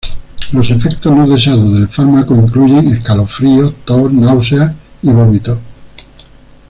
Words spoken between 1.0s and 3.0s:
no deseados del fármaco incluyen